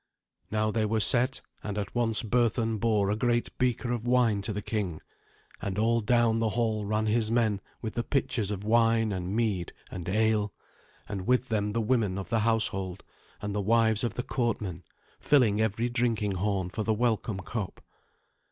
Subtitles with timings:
[0.49, 4.51] Now they were set, and at once Berthun bore a great beaker of wine to
[4.51, 4.99] the king,
[5.61, 9.73] and all down the hall ran his men with the pitchers of wine and mead
[9.91, 10.53] and ale,
[11.07, 13.03] and with them the women of the household
[13.43, 14.81] and the wives of the courtmen,
[15.19, 17.79] filling every drinking horn for the welcome cup.